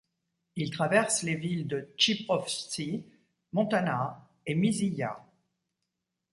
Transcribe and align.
Il 0.55 0.71
traverse 0.71 1.21
les 1.21 1.35
villes 1.35 1.67
de 1.67 1.93
Tchiprovtsi, 1.95 3.05
Montana 3.53 4.27
et 4.47 4.55
Miziya. 4.55 5.23